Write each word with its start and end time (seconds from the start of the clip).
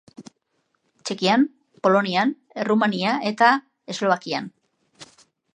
Txekian, 1.09 1.43
Polonian, 1.87 2.33
Errumania 2.65 3.15
eta 3.33 3.53
Eslovakian. 3.97 4.53